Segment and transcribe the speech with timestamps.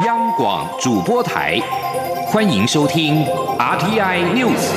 [0.00, 1.60] 央广主播台，
[2.26, 3.26] 欢迎收听
[3.58, 4.72] RTI News。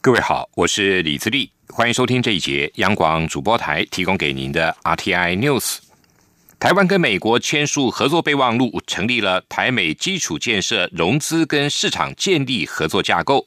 [0.00, 5.78] 各位好，我是李自立，欢迎收听这一节央广主播台提供给您的 RTI News。
[6.60, 13.44] 台湾跟美国签署合作备忘录，成立了台美基础建设融资跟市场建立合作架构。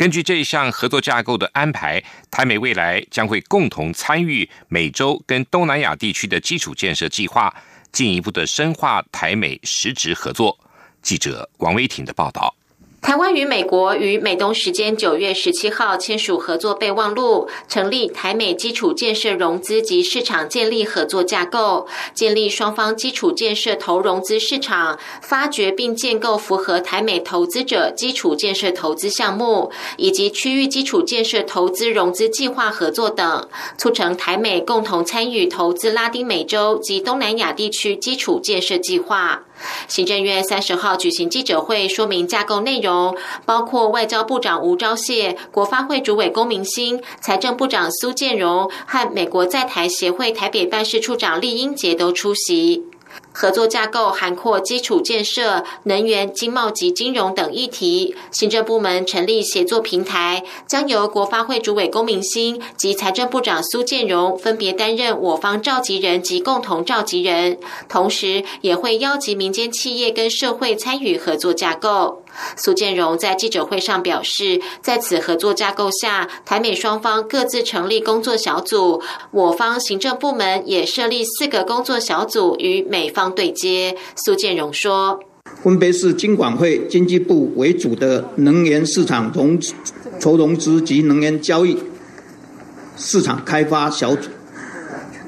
[0.00, 7.54] 根据这一项合作架构的安排，台美未来将会共同参与美洲跟东南亚地区的基础建设计划，
[7.92, 10.58] 进一步的深化台美实质合作。
[11.02, 12.54] 记者王威挺的报道。
[13.02, 33.48] 台湾与美国于美东时间九月十七号签署合作备忘录，成立台美基础建设融资及市场建立合作架构，建立双方基础建设投融资市场，发掘并建构符合台美投资者基础建设投资项目，以及区域基础建设投资融资计划合作等，
[33.78, 39.44] 促成台美共同参与投资拉丁美洲及东南亚地区基础建设计划。
[39.88, 52.84] 行政院三十号举行记者会，说明架构内容，包括外交部长吴钊燮、国发会主委龚明鑫、财政部长苏建荣和美国在台协会台北办事处长厉英杰都出席。
[53.32, 58.14] 合作架构涵括基础建设、能源、经贸及金融等议题。
[58.32, 67.58] 行政部门成立协作平台，将由国发会主委龚明鑫及财政部长苏建荣分别担任我方召集人及共同召集人，
[67.88, 72.22] 同时也会邀集民间企业跟社会参与合作架构。
[72.56, 83.96] 苏建荣在记者会上表示，在此合作架构下，台美双方各自成立工作小组，我方行政部门也设立四个工作小组与美方对接。
[84.16, 85.20] 苏建荣说
[85.62, 89.58] ：“分别是经管会、经济部为主的能源市场融
[90.18, 91.76] 筹融资及能源交易
[92.96, 94.28] 市场开发小组；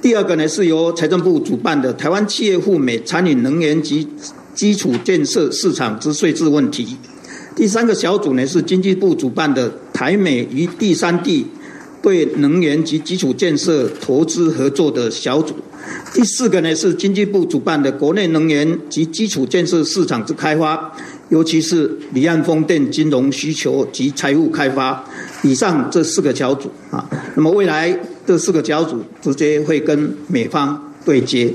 [0.00, 4.08] 第二个呢是由财政部主办的台湾企业赴美参与能源及。”
[4.55, 6.96] 基础建设市场之税制问题。
[7.55, 11.46] 第三个小组呢是经济部主办的台美与第三地
[12.01, 15.55] 对能源及基础建设投资合作的小组。
[16.14, 20.92] 第四个呢是经济部主办的国内能源及基础建设市场之开发，
[21.29, 25.05] 尤其是离岸风电金融需求及财务开发。
[25.42, 31.52] 以上这四个小组啊，那么未来这四个小组直接会跟美方对接。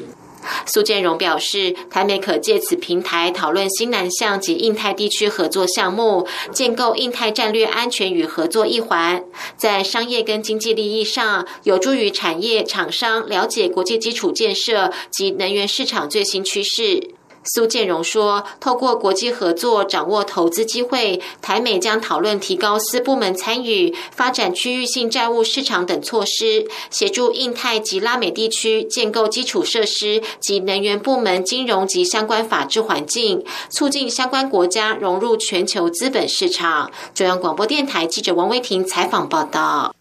[0.65, 9.23] 苏建荣表示，台美可借此平台讨论新南向及印太地区合作项目，建构印太战略安全与合作一环，
[9.55, 17.16] 在商业跟经济利益上，有助于产业厂商了解国际基础建设及能源市场最新趋势。
[17.47, 39.96] 苏建荣说：“透过国际合作，掌握投资机会，台美将讨论提高私部门参与、发展区域性债务市场等措施，协助印太及拉美地区建构基础设施及能源部门金融及相关法治环境，促进相关国家融入全球资本市场。”中央广播电台记者王威婷采访报道。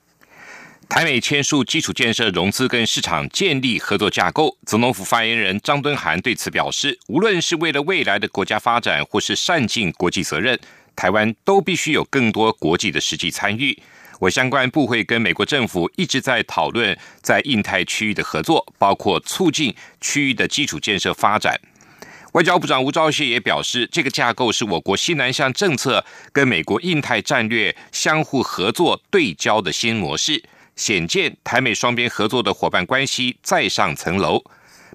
[0.88, 10.58] 台美签署基础建设融资跟市场建立合作架构，总统府发言人张敦涵对此表示，无论是为了未来的国家发展，或是善尽国际责任，
[10.94, 13.76] 台湾都必须有更多国际的实际参与。
[14.20, 21.60] 我相关部会跟美国政府一直在讨论在印太区域的合作，包括促进区域的基础建设发展。
[22.32, 30.42] 外交部长吴钊燮也表示，这个架构是我国西南向政策跟美国印太战略相互合作对焦的新模式。
[30.76, 34.42] 显见台美双边合作的伙伴关系再上层楼。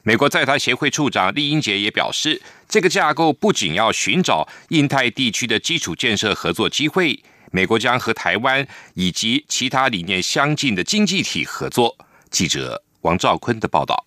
[0.03, 7.21] 美国在台协会处长厉英杰也表示，这个架构不仅要寻找印太地区的基础建设合作机会，
[7.51, 8.65] 美国将和台湾
[8.95, 11.95] 以及其他理念相近的经济体合作。
[12.31, 14.05] 记者王兆坤的报道。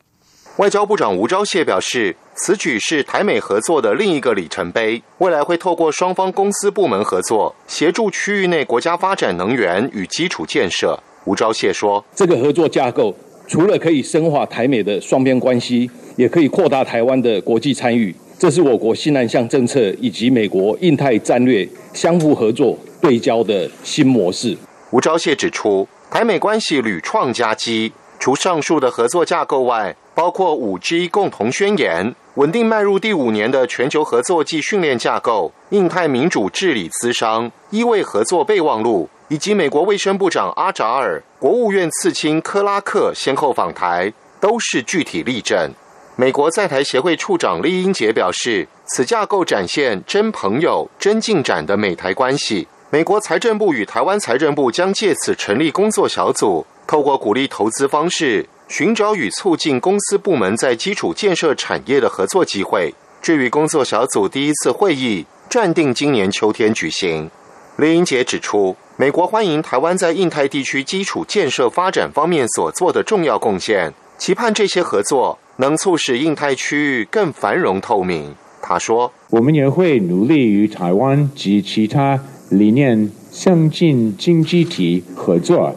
[0.57, 11.01] 外交部长吴钊燮表示，此举是台美合作的另一个里程碑，未来会透过双方公司部门合作，协助区域内国家发展能源与基础建设。
[11.25, 13.15] 吴钊燮说：“这个合作架构
[13.47, 18.15] 除了可以深化台美的双边关系，也可以扩大台湾的国际参与。
[18.39, 24.57] 这是我国西南向政策以及美国印太战略相互合作对焦的新模式。”
[24.93, 39.09] 吴钊燮指出，台美关系屡创佳绩，除上述的合作架构外，包括五 G 共同宣言、稳定迈入第五年的全球合作暨训练架构、印太民主治理资商、依位合作备忘录。
[39.29, 45.73] 以及美国卫生部长阿扎尔、国务院次卿克拉克先后访台，都是具体例证。
[46.17, 52.69] 美国在台协会处长李英杰表示，此架构展现真朋友、真进展的美台关系。
[52.91, 62.95] 美国财政部与台湾财政部将借此成立工作小组，透过鼓励投资方式，寻找与促进公司部门在基础建设产业的合作机会。
[63.21, 67.29] 至于工作小组第一次会议，暂定今年秋天举行。
[67.77, 78.33] 李英杰指出，美国欢迎台湾在印太地区基础建设发展方面所做的重要贡献，期盼这些合作能促使印太区域更繁荣透明。
[78.63, 82.21] 他说：“我们也会努力与台湾及其他。”
[82.51, 85.75] 理念相近经济体合作，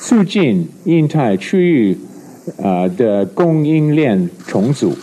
[0.00, 1.98] 促进印太区域
[2.62, 4.96] 啊的供应链重组。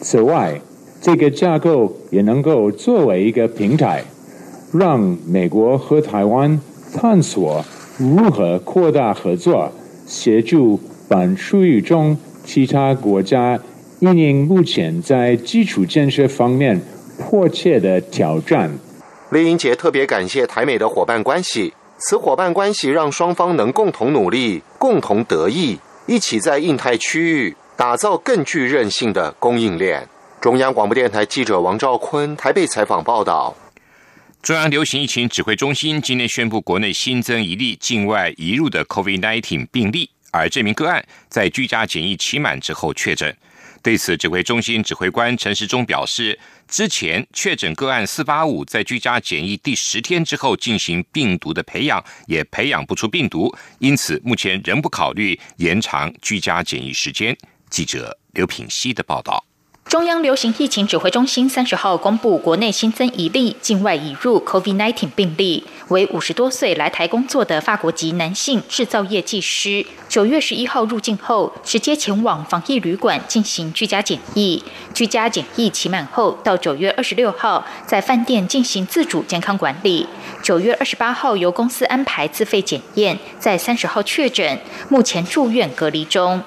[0.00, 0.60] 此外，
[1.00, 4.04] 这个架构也能够作为一个平台，
[4.72, 6.60] 让美国和台湾
[6.94, 7.64] 探索
[7.98, 9.70] 如何扩大合作，
[10.06, 13.58] 协助本区域中其他国家
[14.00, 16.80] 应应目前在基础建设方面
[17.18, 18.78] 迫切的挑战。
[19.30, 30.08] 李英杰特别感谢台美的伙伴关系，此伙伴关系让双方能共同努力、共同得益，一起在印太区域打造更具韧性的供应链。
[30.40, 33.54] 中央广播电台记者王兆坤台北采访报道。
[34.44, 43.34] 中央流行疫情指挥中心今天宣布，国内新增一例境外移入的 COVID-19 病例，而这名个案在居家检疫期满之后确诊。
[43.82, 46.38] 对此，指挥中心指挥官陈时中表示，
[46.68, 57.34] 之前确诊个案四八五在居家检疫第十天之后进行病毒的培养，也培养不出病毒，因此目前仍不考虑延长居家检疫时间。
[57.70, 59.42] 记者刘品希的报道。
[59.84, 69.86] 中央流行疫情指挥中心三十号公布，国内新增一例境外引入 COVID-19 病例，为五十多岁来台工作的法国籍男性制造业技师。
[70.08, 74.60] 九月十一号入境后，直接前往防疫旅馆进行居家检疫。
[74.92, 80.08] 居家检疫期满后，到九月二十六号在饭店进行自主健康管理。
[80.42, 84.58] 九月二十八号由公司安排自费检验，在三十号确诊，
[84.88, 86.42] 目前住院隔离中。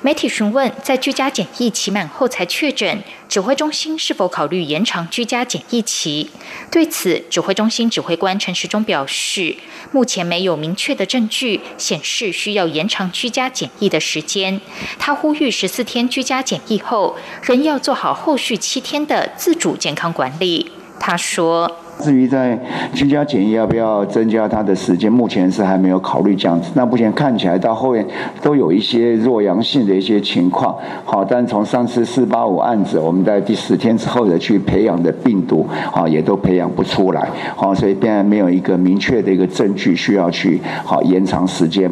[0.00, 6.30] 媒体询问，在居家检疫期满后才确诊，指挥中心是否考虑延长居家检疫期？
[6.70, 9.56] 对此，指挥中心指挥官陈时中表示，
[9.90, 14.60] 目前没有明确的证据显示需要延长居家检疫的时间。
[14.98, 20.72] 他呼吁十四天居家检疫后，仍要做好后续七天的自主健康管理。
[20.98, 21.81] 他说。
[22.00, 22.58] 至于在
[22.92, 26.70] 居家检疫要不要增加它的时间，目前是还没有考虑这样子。
[26.74, 28.04] 那目前看起来到后面
[28.42, 30.76] 都有一些弱阳性的一些情况。
[31.04, 37.28] 好，但从上次四八五案子，我们在第十天之后的去培养的病毒，啊也都培养不出来。
[37.54, 41.90] 好，所以现在没有一个明确的一个证据需要去好延长时间。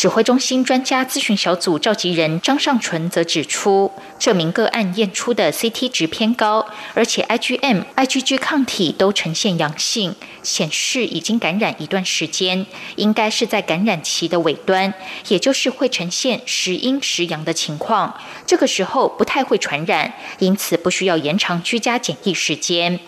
[0.00, 12.64] 指挥中心专家咨询小组召集人张尚纯则指出，这名个案验出的 CT 值偏高，而且 IgM、IgG 抗体都呈现阳性，显示已经感染一段时间，
[12.96, 14.94] 应该是在感染期的尾端，
[15.28, 18.18] 也就是会呈现时阴时阳的情况。
[18.46, 22.98] 这个时候不太会传染，因此不需要延长居家检疫时间。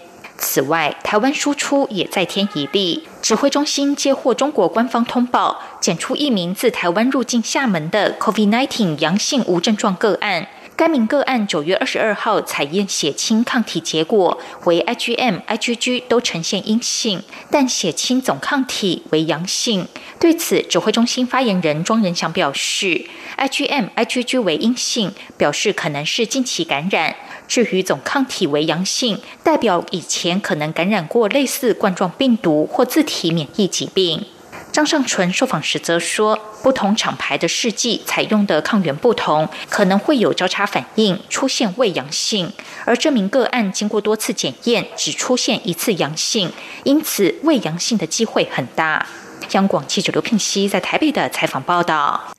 [0.43, 3.07] 此外，台湾输出也再添一例。
[3.23, 10.49] 指挥中心接获中国官方通报，检出一名自台湾入境厦门的 COVID-19 阳性无症状个案。
[10.75, 19.87] 该名个案九月二十二号采验血清抗体结果为 IgM、IgG 都呈现阴性，但血清总抗体为阳性。
[20.19, 23.07] 对此，指挥中心发言人庄仁祥表示
[23.37, 27.15] ，IgM、IgG 为阴性，表示可能是近期感染。
[27.47, 34.25] 至于总抗体为阳性，代表以前可能感染过类似冠状病毒或自体免疫疾病。
[34.71, 42.51] 张尚纯受访时则说，不同厂牌的试剂采用的抗原不同，可能会有交叉反应，出现未阳性。
[42.87, 46.51] 而这名个案经过多次检验，只出现一次阳性，
[46.85, 49.07] 因此未阳性的机会很大。
[49.51, 52.33] 央广记者刘聘熙在台北的采访报道。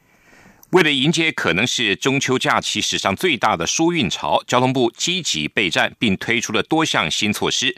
[0.73, 7.75] 为了迎接可能是中秋假期史上最大的疏运潮，交通部积极备战，并推出了多项新措施。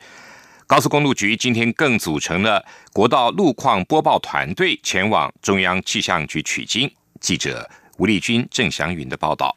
[0.65, 6.89] 高速公路局今天更组成了国道路况播报团队，前往中央气象局取经。
[7.19, 9.53] 记者吴立军、郑祥云的报道。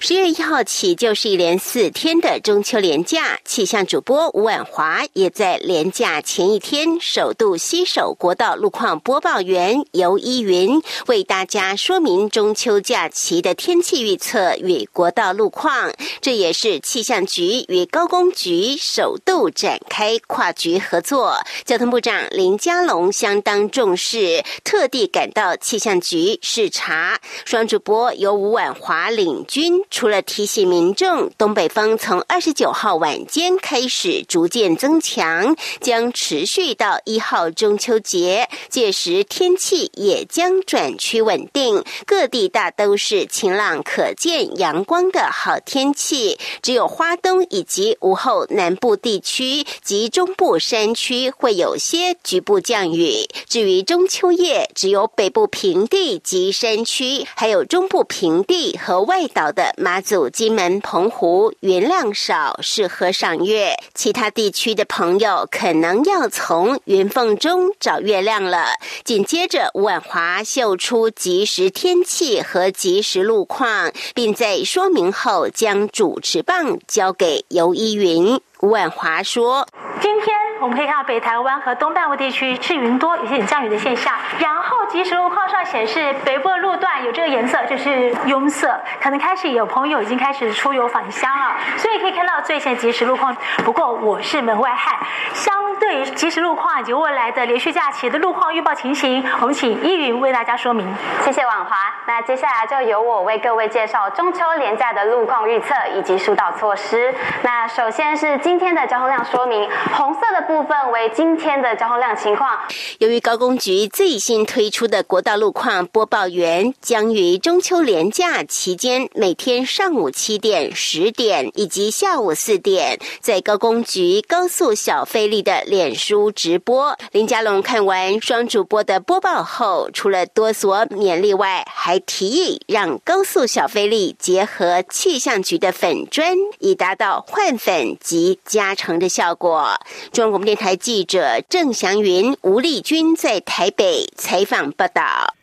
[0.00, 15.92] 十月一号起就是一连四天的中秋连假，气象主播吴婉华也在连假前一天首度携手国道路况播报员尤依云，为大家说明中秋假期的天气预测与国道路况。
[16.20, 21.38] 这也是气象局与高工局首度展开跨局合作。
[21.64, 27.20] 交通部长林佳龙相当重视，特地赶到气象局视察。
[27.44, 29.35] 双主播由吴婉华领。
[29.36, 53.26] 领军，除了提醒民众，东北风从二十九号晚间开始逐渐增强，将持续到一号中秋节，届时天气也将转趋稳定，各地大都是晴朗可见阳光的好天气，只有花东以及午后南部地区及中部山区会有些局部降雨。
[53.48, 63.74] 至于中秋夜，只有北部平地及山区，还有中部平地和外岛的马祖、金门、澎湖，云量少，适合赏月。
[63.94, 68.66] 其他地区的朋友可能要从云缝中找月亮了。
[69.04, 78.40] 紧接着，吴婉华秀出即时天气和即时路况，并在说明后将主持棒交给尤依云。
[78.60, 79.66] 吴婉华说
[80.00, 84.14] ：“今天。”我们可以看到北台湾和东半部地区是云多，有些降雨的现象。
[84.38, 91.56] 然后即时路况上显示，北部的路段有这个颜色，就是拥塞，可能开始有朋友已经开始出游返乡了。
[91.76, 93.36] 所以可以看到最新即时路况。
[93.64, 94.98] 不过我是门外汉，
[95.34, 100.92] 相对于即时路况以及未来的连续假期的路况预报情形，我们请依云为大家说明。
[101.22, 101.76] 谢谢婉华。
[102.06, 107.14] 那接下来就由我为各位介绍中秋连假的路况预测以及疏导措施。
[107.42, 110.45] 那首先是今天的交通量说明，红色的。
[110.46, 112.56] 部分为今天的交通量情况。
[112.98, 126.96] 由于高工局最新推出的国道路况播报员将于中秋连假期间每天上午七点、十点以及下午四点，在高工局高速小费力的脸书直播。
[127.10, 139.80] 林家龙看完双主播的播报后，除了多所勉励外，还提议让高速小费力结合气象局的粉砖，以达到换粉及加成的效果。
[140.12, 140.35] 中。
[140.36, 145.34] 我们电台记者郑祥云、吴丽君在台北采访报道。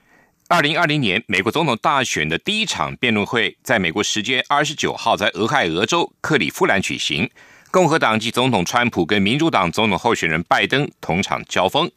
[0.47, 7.27] 二零二零年美国总统大选的第一场辩论会在美国时间二十九号在俄亥俄州克里夫兰举行，
[7.71, 11.89] 共和党籍总统川普跟民主党总统候选人拜登同场交锋。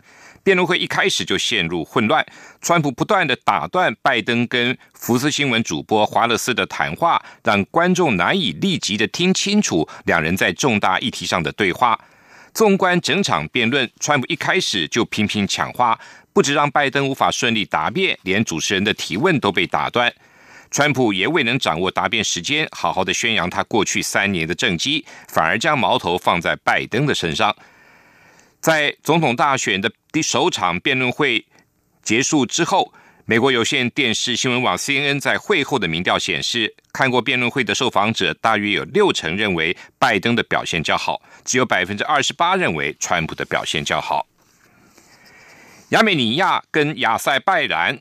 [0.43, 2.25] 辩论会一开始就陷入混乱，
[2.63, 12.01] 川普不断的打断拜登跟福斯新闻主播华勒斯的谈话，让观众难以立即的听清楚两人在重大议题上的对话。
[12.57, 16.01] 纵观整场辩论，川普一开始就频频抢话，
[16.33, 20.11] 不止让拜登无法顺利答辩，连主持人的提问都被打断。
[20.71, 27.55] 川普也未能掌握答辩时间，好好的宣扬他过去三年的政绩，反而将矛头放在拜登的身上。
[28.63, 31.45] 在总统大选的第首场辩论会
[32.03, 32.91] 结束之后。
[33.29, 44.27] 美国有线电视新闻网 CNN 在会后的民调显示，看过辩论会的受访者大约有六成认为拜登的表现较好，只有百分之二十八认为川普的表现较好。
[45.91, 47.99] 亚美尼亚跟亚塞拜然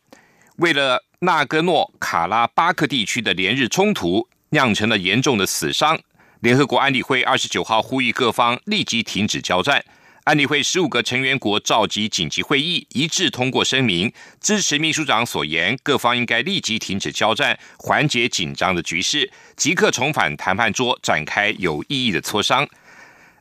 [0.57, 5.97] 为了纳戈诺卡拉巴克地区的连日冲突，酿成了严重的死伤。
[6.41, 9.85] 联合国安理会二十九号呼吁各方立即停止交战。
[10.25, 14.11] 安理会十五个成员国召集紧急会议，一致通过声明，
[14.41, 22.67] 支持秘书长所言，各方应该立即停止交战，缓解紧张的局势，即刻重返谈判桌，展开有意义的磋商。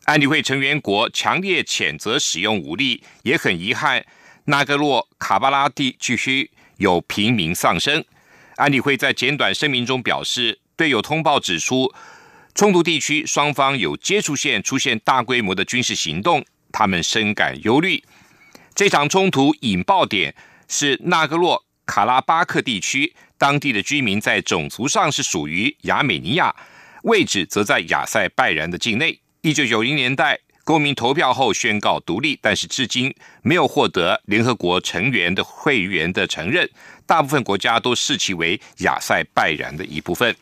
[0.04, 4.04] 安理会成员国强烈谴责使用武力，也很遗憾
[4.44, 8.04] 纳格洛卡巴拉地区有平民丧生。
[8.56, 11.90] 安理会在简短声明中表示，队友通报指出，
[12.54, 16.44] 冲突地区双方有接触线出现大规模的军事行动。
[16.70, 18.02] 他们深感忧虑。
[18.74, 20.34] 这场冲突引爆点
[20.68, 26.54] 是纳格洛卡拉巴克地区，当地的居民在种族上是属于亚美尼亚，
[27.04, 29.20] 位置则在亚塞拜然的境内。
[29.44, 36.66] 一九九零年代公民投票后宣告独立，但是至今没有获得联合国成员的会员的承认，
[37.04, 40.34] 大部分国家都视其为亚塞拜然的一部分。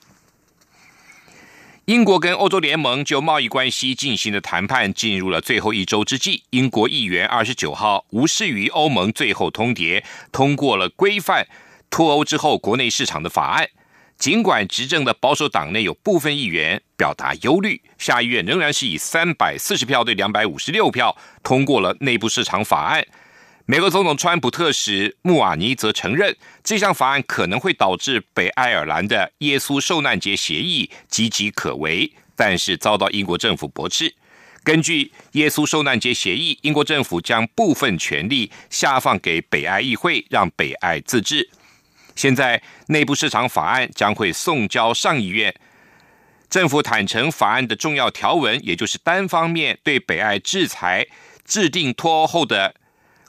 [1.87, 11.49] 英国跟欧洲联盟就贸易关系进行的谈判进入了最后一周之际，英国议员二十九号无视于欧盟最后通牒，通过了规范
[11.90, 13.68] 脱欧之后国内市场的法案。
[14.23, 23.05] 尽管执政的保守党内有部分议员表达忧虑，下议院仍然是以三百四十票对两百五十六票通过了内部市场法案。
[23.67, 34.14] 美国总统川普特使穆瓦尼则承认，这项法案可能会导致北爱尔兰的耶稣受难节协议岌岌可危，但是遭到英国政府驳斥。
[34.62, 41.50] 根据耶稣受难节协议，英国政府将部分权力下放给北爱议会，让北爱自治。
[42.14, 45.54] 现在内部市场法案将会送交上议院，
[46.50, 51.07] 政府坦诚法案的重要条文，也就是单方面对北爱制裁
[51.45, 52.75] 制定脱欧后的。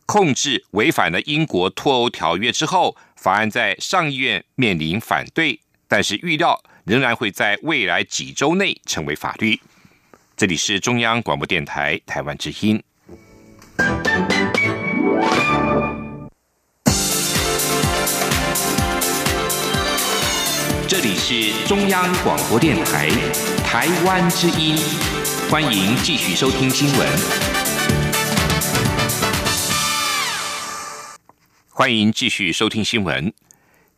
[0.05, 9.61] 控制违反了英国脱欧条约之后，法案在上议院面临反对，但是预料仍然会在未来几周内成为法律。
[10.35, 12.83] 这里是中央广播电台台湾之音。
[21.73, 23.09] 中央广播电台
[23.65, 24.77] 台湾之音，
[25.49, 27.07] 欢迎继续收听新闻。
[31.69, 33.33] 欢迎继续收听新闻。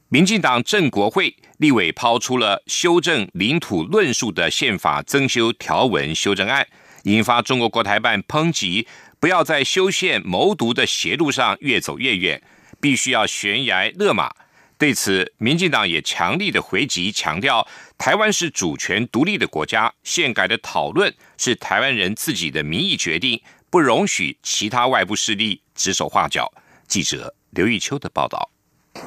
[0.07, 6.65] 民进党正国会立委抛出了修正领土论述的宪法增修条文修正案，
[7.03, 8.87] 引发中国国台办抨击，
[9.19, 12.41] 不要在修宪谋独的邪路上越走越远，
[12.79, 14.31] 必须要悬崖勒马。
[14.77, 17.65] 对此，民进党也强力的回击，强调
[17.97, 26.51] 台湾是主权独立的国家，宪改的讨论是台湾人自己的民意决定，不容许其他外部势力指手画脚。
[26.87, 28.51] 记者刘玉秋的报道。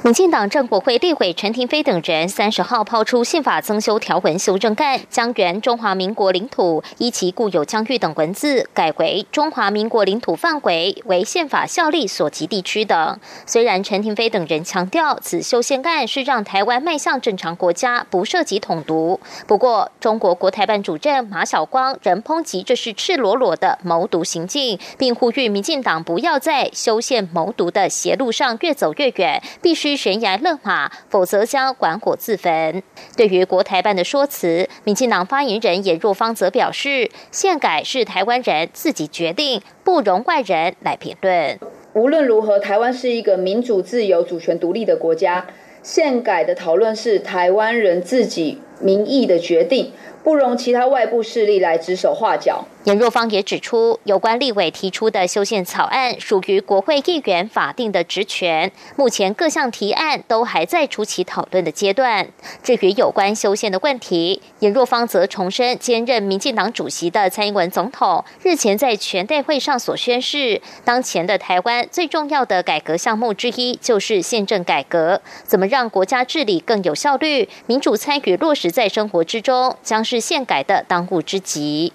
[0.05, 13.19] 民进党政国会立委陈廷飞等人三十号抛出宪法增修条文修正案，将原中华民国领土依其固有疆域等文字改为中华民国领土范围为宪法效力所及地区等。
[13.47, 29.99] 虽然陈廷飞等人强调此修宪案是让台湾迈向正常国家，不涉及统独，不过中国国台办主任马晓光仍抨击这是赤裸裸的谋独行径，并呼吁民进党不要在修宪谋独的邪路上越走越远，必须。
[29.99, 32.83] 悬崖勒马，否则将管火自焚。
[33.17, 41.59] 对于国台办的说辞，民进党发言人严若芳则表示，宪改是台湾人自己决定，不容外人来评论。
[41.95, 45.47] 无论如何，台湾是一个民主、自由、主权独立的国家，
[45.83, 49.93] 宪改的讨论是台湾人自己民意的决定。
[50.29, 52.67] 不容其他外部势力来指手画脚。
[52.85, 62.29] 严若芳也指出，有关立委提出的修宪草案属于国会议员法定的职权，目前各项提案都还在初期讨论的阶段。
[62.63, 81.93] 至于有关修宪的问题，严若芳则重申，兼任民进党主席的蔡英文总统日前在全代会上所宣示，当前的台湾最重要的改革项目之一就是宪政改革，怎么让国家治理更有效率、民主参与落实在生活之中，将是宪改的当务之急。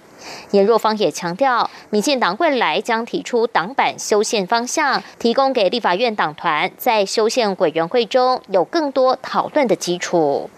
[0.52, 10.48] 严若芳也强调，民进党未来将提出党版修宪方向，提供给立法院党团在修宪委员会中有更多讨论的基础。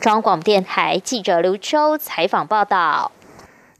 [0.00, 3.10] 中央广播电台记者刘秋采访报道。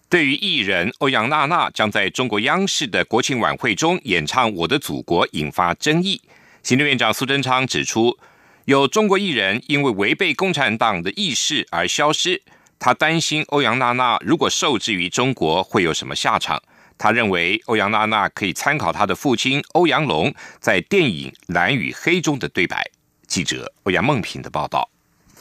[0.09, 6.21] 对于艺人欧阳娜娜将在中国央视的国庆晚会中演唱《我的祖国》，引发争议。
[6.63, 8.17] 行政院长苏贞昌指出，
[8.65, 12.41] 有中国艺人因为违背共产党的意识而消失。
[12.79, 16.63] 他担心欧阳娜娜如果受制于中国会有什么下场？
[16.97, 22.89] 他认为欧阳娜娜可以参考她的父亲欧阳龙在电影《蓝与黑》中的对白。
[23.27, 24.89] 记者欧阳梦平的报道。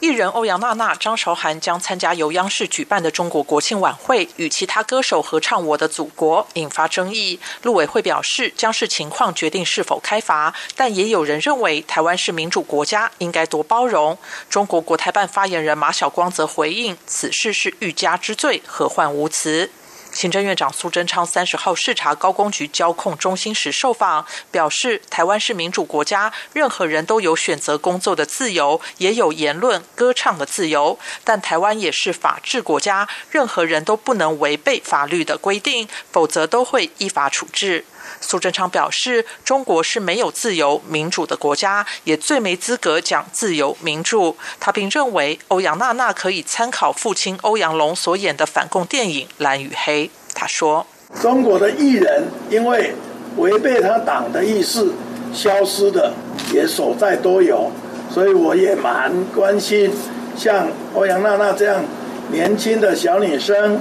[0.04, 7.39] 艺人欧阳娜娜、张韶涵将参加由央视举办的中国国庆晚会，与其他歌手合唱《我的祖国》，引发争议。
[7.62, 14.18] 陆委会表示，将视情况决定是否开罚，但也有人认为台湾是民主国家，应该多包容。
[14.50, 19.72] 中国国台办发言人马晓光则回应，此事是欲加之罪，何患无辞。
[20.13, 30.99] 行政院长苏贞昌三十号视察高工局交控中心时受访，表示台湾是民主国家，任何人都有选择工作的自由，也有言论歌唱的自由。
[31.23, 37.86] 但台湾也是法治国家，任何人都不能违背法律的规定，否则都会依法处置。
[38.23, 44.36] 苏贞昌表示，中国是没有自由民主的国家，也最没资格讲自由民主。
[44.59, 50.07] 他并认为，欧阳娜娜可以参考父亲欧阳龙所演的反共电影《蓝与黑》。
[50.33, 50.88] 他说
[51.21, 52.95] ：“中国的艺人因为
[53.38, 54.88] 违背他党的意识
[55.33, 56.13] 消失的
[56.51, 57.71] 也所在多有，
[58.09, 59.91] 所以我也蛮关心，
[60.36, 61.83] 像欧阳娜娜这样
[62.31, 63.75] 年轻的小女生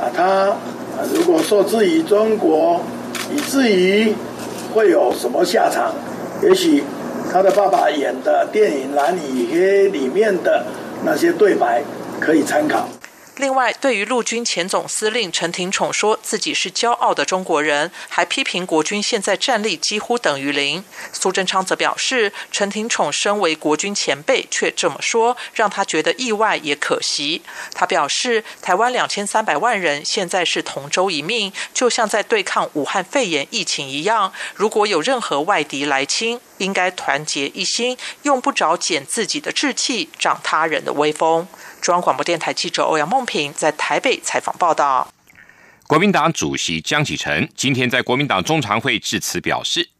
[0.00, 0.56] 啊，她
[1.14, 2.80] 如果受制于中国。”
[3.32, 4.12] 以至于
[4.74, 5.94] 会有什么下场？
[6.42, 6.82] 也许
[7.32, 10.66] 他的爸爸演的电影《蓝与黑》里面的
[11.04, 11.82] 那些对白
[12.20, 12.88] 可以参考。
[13.36, 20.84] 另外，对于陆军前总司令陈廷宠说自己是骄傲的中国人，还批评国军现在战力几乎等于零。
[21.14, 27.40] 苏贞昌则表示，陈廷宠身为国军前辈却这么说，让他觉得意外也可惜。
[27.74, 34.30] 他表示，台湾两千三百万人现在是同舟一命，就像在对抗武汉肺炎疫情一样。
[34.54, 41.48] 如果有任何外敌来侵，应该团结一心，用不着减自己的志气，长他人的威风。
[41.82, 45.12] 中央广播电台记者欧阳梦平在台北采访报道。
[45.88, 49.90] 国民党主席江启臣今天在国民党中常会致辞表示，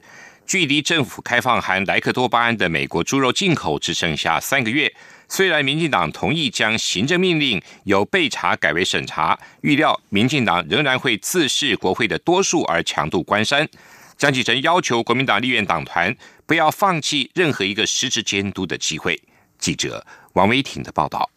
[0.47, 4.95] 距离政府开放含莱克多巴胺的美国猪肉进口只剩下三个月。
[5.29, 13.68] 虽然民进党同意将行政命令由备查改为审查，预料民进党仍然会自视国会的多数而强渡关山。
[14.16, 16.14] 江启臣要求国民党立院党团
[16.47, 19.21] 不要放弃任何一个实质监督的机会。
[19.59, 21.29] 记者王维挺的报道。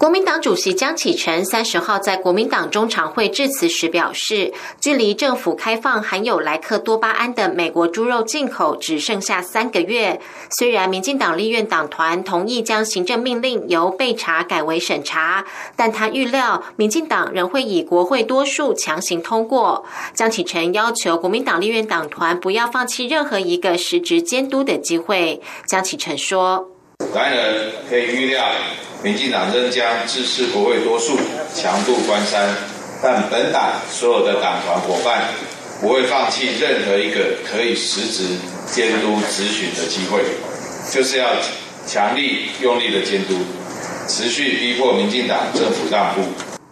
[0.00, 10.18] 国民党主席江启臣三十号在国民党中常会致辞时表示，距离政府开放含有莱克多巴胺的美国猪肉进口只剩下三个月。
[10.58, 15.44] 虽然民进党立院党团同意将行政命令由备查改为审查，
[15.76, 19.84] 但他预料民进党仍会以国会多数强行通过。
[20.14, 25.42] 江启臣要求国民党立院党团不要放弃任何一个实质监督的机会。
[25.66, 26.70] 江启臣说
[27.14, 28.44] ：“然而，可以预料。”
[29.02, 31.16] 民进党仍将支持国会多数
[31.54, 32.54] 强渡关山，
[33.02, 35.28] 但本党所有的党团伙伴
[35.80, 38.24] 不会放弃任何一个可以实质
[38.70, 40.20] 监督咨询的机会，
[40.92, 41.28] 就是要
[41.86, 43.38] 强力用力的监督，
[44.06, 46.20] 持续逼迫民进党政府让步。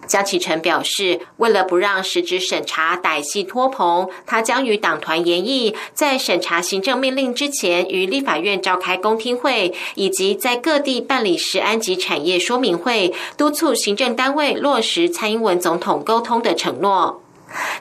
[0.08, 17.22] 江启臣表示，为了不让实质审查歹戏拖棚，他将与党团研议，在审查行政命令之前，于立法院召开公听会，以及在各地办理食安及产业说明会，督促行政单位落实蔡英文总统沟通的承诺。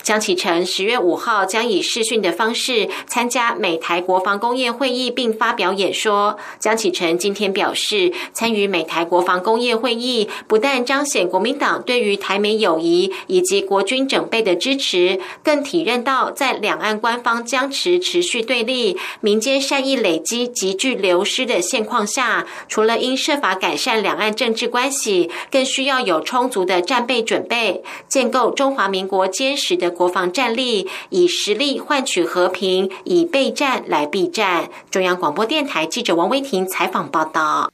[0.01, 6.38] 江启臣十月五号将以视讯的方式参加美台国防工业会议，并发表演说。
[6.60, 29.56] 江启臣今天表示，参与美台国防工业会议，不但彰显国民党对于台美友谊以及国军整备的支持，更体认到在两岸官方僵持、持续对立、民间善意累积急剧流失的现况下，除了应设法改善两岸政治关系，更需要有充足的战备准备，建构中华民国坚。
[29.57, 34.69] 实的国防战力，以实力换取和平，以备战来避战。
[34.89, 37.69] 中央广播电台记者王威婷采访报道。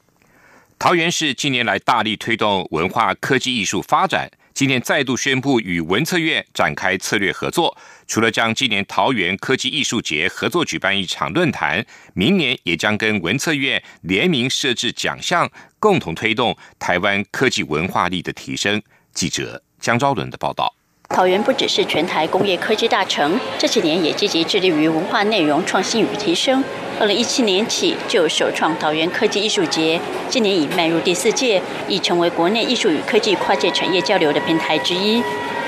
[0.79, 7.77] 桃园市近年来大力推动文化、科技、艺术发展，今年再度宣布与文策院展开策略合作。
[8.05, 18.81] 除了将今年桃园科技艺术节合作举办一场论坛，明年也将跟文策院联名设置奖项，共同推动台湾科技文化力的提升。
[19.13, 20.75] 记者江昭伦的报道。
[21.13, 26.63] 桃园不只是全台工业科技大城，这几年也积极致力于文化内容创新与提升。
[26.99, 35.21] 二零一七年起就首创桃园科技艺术节，今年已迈入第四届，已成为国内艺术与科技跨界产业交流的平台之一。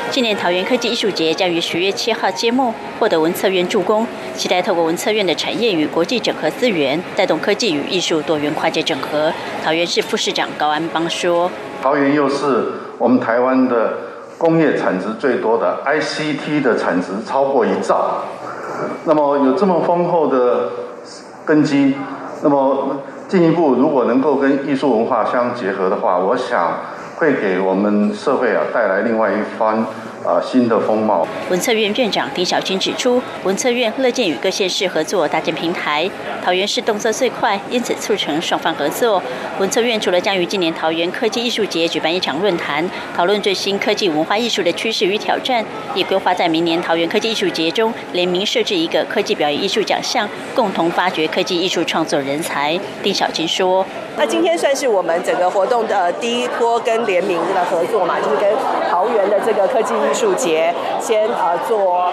[0.10, 9.32] 今年桃园科技艺术节将于十月七号揭幕，获得文策院助攻，期待透过文策院的产业与国际整合资源，带动科技与艺术多元跨界整合。
[9.64, 11.52] 桃园市副市长高安邦说
[11.84, 13.94] ：“桃园又是我们台湾的。”
[14.38, 18.21] 工业产值最多的 ICT 的产值超过一兆，
[19.06, 20.69] 那么有这么丰厚的
[21.45, 21.95] 根基，
[22.41, 26.80] 那么进一步如果能够跟艺术文化相结合的话，我想
[27.17, 29.86] 会给我们社会啊带来另外一番。
[30.26, 31.26] 啊，新的风貌。
[31.50, 36.10] 文策院院长丁小军指出，文策院乐见与各县市合作搭建平台。
[36.44, 39.22] 桃园市动作最快，因此促成双方合作。
[39.60, 52.80] 文策院除了将于今年桃园科技艺术节举办一场论坛，讨论最新科技文化艺术的趋势与挑战，也规划在明年桃园科技艺术节中联名设置一个科技表演艺术奖项，共同发掘科技艺术创作人才。
[53.04, 53.86] 丁小军说
[54.17, 58.49] ：“那今天算是我们整个活动的第一波跟联名的合作嘛，就是跟
[58.89, 62.12] 桃园的这个科技。”艺术节先呃做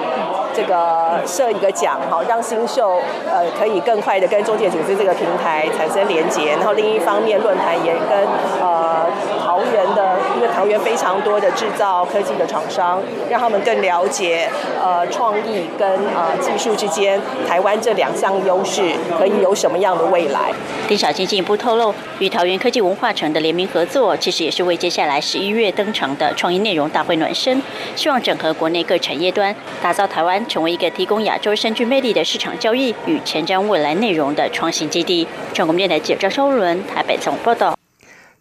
[0.54, 8.26] 这个设一个奖，好让新秀呃可以更快的跟中介组织这个平台产生连接，然后另一方面论坛也跟
[8.60, 9.04] 呃
[9.44, 14.48] 桃园的，因为桃园非常多的制造科技的厂商，让他们更了解
[14.82, 20.52] 呃创意跟呃技术之间台湾这两项优势可以有什么样的未来。
[20.88, 27.60] 丁小金进一步透露，与桃园科技文化城的联名合作，其实也是为接下来十一月登场的创意内容大会暖身。
[27.96, 35.26] 希望整合国内各产业端，打造台湾成为一个提供亚洲深具魅力的市场交易与前瞻未来内容的创新基地。
[35.52, 37.76] 中国电台记者张收伦台北总报道。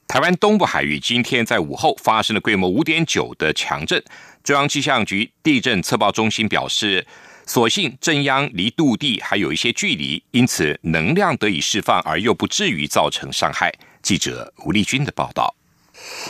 [0.07, 4.03] 台湾东部海域今天在午后发生了规模五点九的强震，
[4.43, 7.05] 中央气象局地震测报中心表示，
[7.53, 13.69] 所幸镇央离陆地还有一些距离，因此能量得以释放，而又不至于造成伤害。
[14.01, 15.53] 记者吴丽君的报道。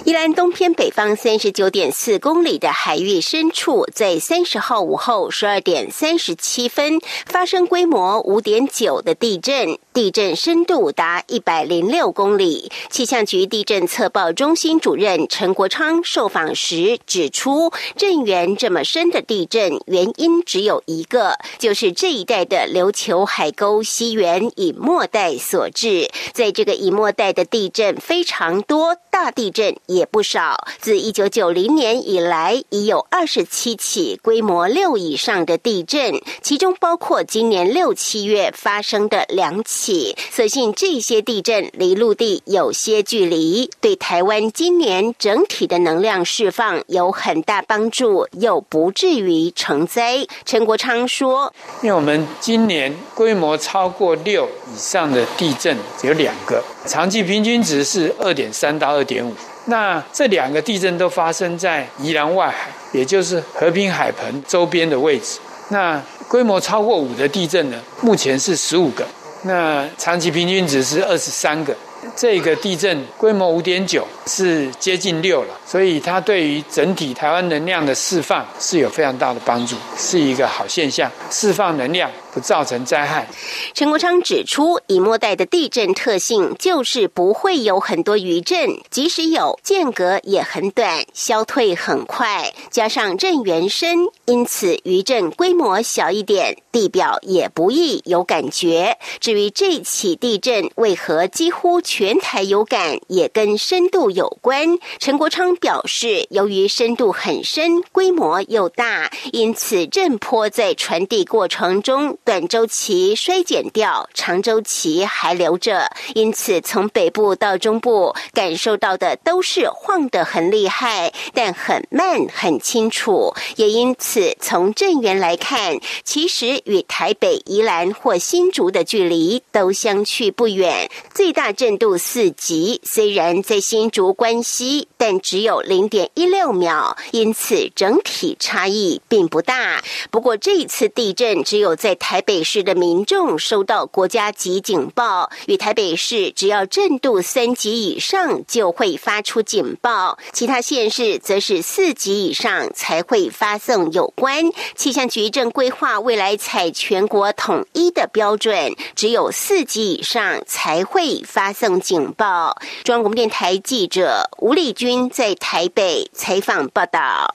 [0.05, 12.71] 宜兰东偏北方三十九点四公里的海域深处，在三十号午后十二点三十七分发生规模五点九的地震，地震深度达一百零六公里。
[12.89, 26.09] 气象局地震测报中心主任陈国昌受访时指出，震源这么深的地震原因只有一个，就是这一带的琉球海沟西缘以末带所致。
[26.33, 29.75] 在这个以末带的地震非常多，大地震。
[29.85, 30.65] 也不少。
[30.79, 40.15] 自一九九零年以来，已有二十七起规模六以上的地震，其中包括今年六七月发生的两起。
[40.31, 50.25] 所幸这些地震离陆地有些距离，对台湾今年整体的能量释放有很大帮助，又不至于成灾。
[50.45, 51.53] 陈国昌说
[51.83, 59.33] ：“因为我们今年规模超过六以上的地震有两个，长期平均值是二点三到二点五。”
[59.65, 65.39] 那这两个地震都发生在宜兰外海，也就是和平海盆周边的位置。
[65.69, 67.77] 那规模超过五的地震呢？
[68.01, 69.05] 目前是十五个，
[69.43, 71.75] 那长期平均值是二十三个。
[72.15, 81.09] 这个地震规模五点九，是接近六了，所以它对于整体台湾能量的释放是有非常大的帮助，是一个好现象。
[81.29, 83.27] 释放能量不造成灾害。
[83.73, 98.97] 陈国昌指出，以末代的地震特性就是不会有很多余震，即使有，间隔也很短，消退很快，加上震源深，因此余震规模小一点，地表也不易有感觉。
[99.19, 104.77] 至于这起地震为何几乎全台有感，也跟深度有关。
[104.99, 115.91] 陈国昌表示，由于深度很深，规模又大，因此震波在传递过程中短周期衰减掉，长周期还留着。
[116.15, 123.33] 因此，从北部到中部感受到的都是晃得很厉害，但很慢、很清楚。
[123.57, 130.89] 也因此，从震源来看，其实与台北、宜兰或新竹的距离都相去不远。
[131.13, 131.71] 最大震。
[131.81, 139.81] 度四级，虽然在新竹关西，但只有零点一六秒，因此整体差异并不大。
[140.11, 154.43] 不过这一次地震只有在台台北市的民众收到国家级警报，与台北市只要震度三级以上就会发出警报，其他县市则是四级以上才会发送有关。
[154.75, 161.79] 气象局正规划未来采全国统一的标准，只有四级以上才会发送。
[161.79, 162.57] 警报！
[162.83, 167.33] 中央广播电台记者吴丽君在台北采访报道。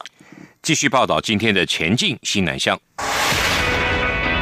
[0.63, 2.79] 继续报道今天的前进新南向。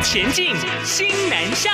[0.04, 1.72] 前进新南向。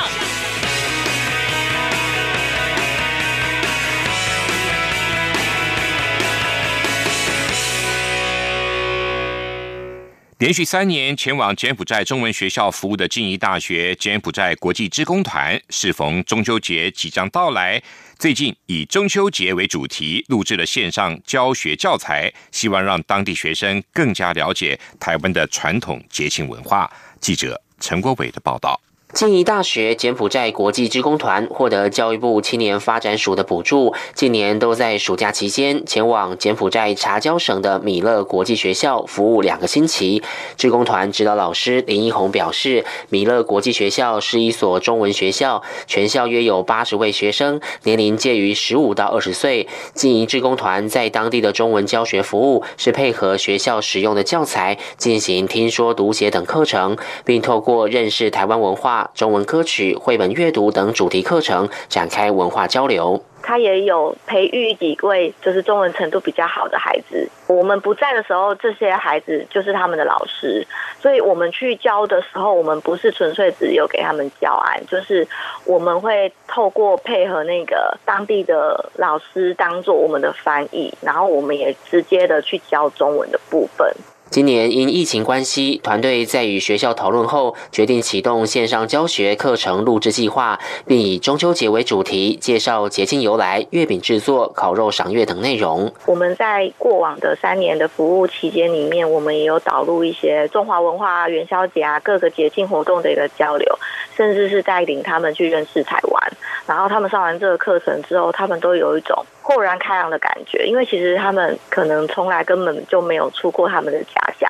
[10.39, 17.83] 连续三年前往柬埔寨中文学校服务的静宜大学柬埔寨国际职工团，适逢中秋节即将到来，
[18.17, 26.91] 最近以中秋节为主题录制了线上教学教材，希望让当地学生更加了解台湾的传统节庆文化。
[27.21, 28.79] 记者陈国伟的报道。
[29.13, 40.23] 静宜大学柬埔寨国际职工团获得教育部青年发展署的补助，近年都在暑假期间前往柬埔寨查交省的米勒国际学校服务两个星期。
[40.57, 49.67] 职工团指导老师林一红表示，米勒国际学校是一所中文学校，全校约有八十位学生，年龄介于十五到二十岁。
[49.93, 59.00] 静宜职工团在当地的中文教学服务是配合学校使用的教材进行听说读写等课程，并透过认识台湾文化。
[59.15, 63.23] 中文歌曲、绘本阅读等主题课程展开文化交流。
[63.43, 67.27] 他也有培育几位就是中文程度比较好的孩子。
[67.47, 70.67] 我们不在的时候，这些孩子就是他们的老师。
[71.01, 75.27] 所以我们去教的时候，我们不是纯粹只有给他们教案，就是
[75.65, 83.91] 我们会透过配合那个当地的老师当做我们的翻译，然后我们也直接的去教中文的部分。
[84.31, 95.93] 今年因疫情关系，团队在与学校讨论后，决定启动线上教学课程录制计划，并以中秋节为主题，介绍节庆由来、月饼制作、烤肉赏月等内容。
[96.07, 103.79] 我们在过往的三年的服务期间里面，我们也有导入一些中华文化、元宵节啊各个节庆活动的一个交流，
[104.17, 106.33] 甚至是带领他们去认识台湾。
[106.67, 114.49] 然后他们上完这个课程之后，他们都有一种豁然开朗的感觉，因为其实他们可能从来根本就没有出过他们的家乡。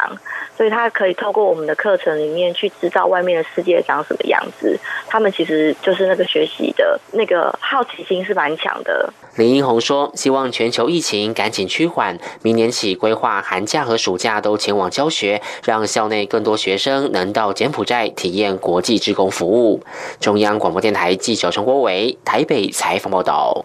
[0.57, 4.79] 所以他可以透过我们的课程里面去知道外面的世界长什么样子。
[5.07, 9.11] 他们其实就是那个学习的那个好奇心是蛮强的。
[9.37, 19.83] 林英红说：“希望全球疫情赶紧趋缓，明年起规划寒假和暑假都前往教学，让校内更多学生能到柬埔寨体验国际职工服务。”
[20.21, 23.65] 中央广播电台记者陈国伟台北采访报道。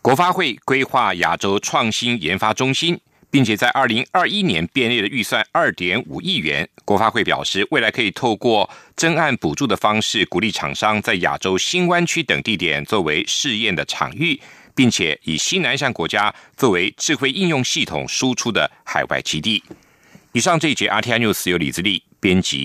[0.00, 3.00] 国发会规划亚洲创新研发中心，
[3.32, 6.68] 并且在二零二一年编列的预算二点五亿元。
[6.84, 14.40] 国发会表示，未来可以透过增案补助的方式，鼓励厂商在亚洲新湾区等地点作为试验的场域。
[14.74, 19.62] 并且以西南向国家作为智慧应用系统输出的海外基地。
[20.32, 22.58] 以上这一节 RTI News 由李自立编辑